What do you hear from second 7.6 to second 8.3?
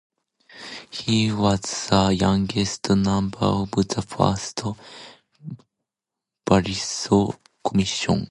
Commission.